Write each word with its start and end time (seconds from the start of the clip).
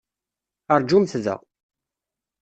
Rǧumt 0.81 1.13
da! 1.23 1.35